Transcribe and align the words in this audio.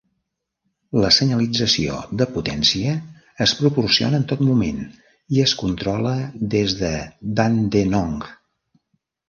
La 1.01 1.09
senyalització 1.17 1.99
de 2.21 2.27
potència 2.37 2.95
es 3.47 3.53
proporciona 3.61 4.19
en 4.21 4.25
tot 4.33 4.43
moment 4.49 4.81
i 5.37 5.45
es 5.45 5.55
controla 5.63 6.17
des 6.57 6.77
de 6.83 6.93
Dandenong. 7.43 8.21